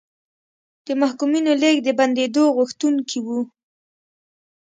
[0.85, 3.39] د محکومینو لېږد د بندېدو غوښتونکي وو.